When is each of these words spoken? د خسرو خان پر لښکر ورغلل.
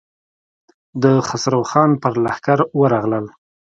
د 1.03 1.05
خسرو 1.27 1.61
خان 1.71 1.91
پر 2.01 2.13
لښکر 2.23 2.59
ورغلل. 2.79 3.25